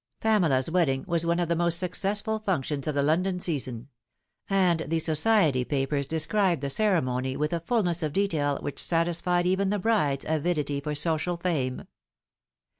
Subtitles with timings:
[0.19, 3.87] PAMELA'S wedding was one of the most successful functions of the London season;
[4.49, 9.69] and the society papers described the ceremony with a fulness of detail which satisfied even
[9.69, 11.83] the bride's avidity for social fame.